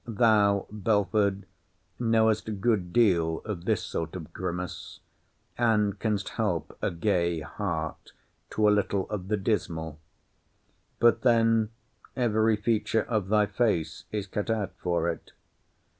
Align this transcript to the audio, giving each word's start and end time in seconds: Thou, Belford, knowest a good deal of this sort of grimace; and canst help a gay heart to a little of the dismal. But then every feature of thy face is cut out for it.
Thou, 0.07 0.65
Belford, 0.71 1.45
knowest 1.99 2.49
a 2.49 2.51
good 2.51 2.91
deal 2.91 3.37
of 3.45 3.65
this 3.65 3.83
sort 3.83 4.15
of 4.15 4.33
grimace; 4.33 4.99
and 5.59 5.99
canst 5.99 6.29
help 6.29 6.75
a 6.81 6.89
gay 6.89 7.41
heart 7.41 8.11
to 8.49 8.67
a 8.67 8.71
little 8.73 9.07
of 9.11 9.27
the 9.27 9.37
dismal. 9.37 9.99
But 10.97 11.21
then 11.21 11.69
every 12.15 12.55
feature 12.55 13.03
of 13.03 13.27
thy 13.27 13.45
face 13.45 14.05
is 14.11 14.25
cut 14.25 14.49
out 14.49 14.73
for 14.79 15.07
it. 15.07 15.33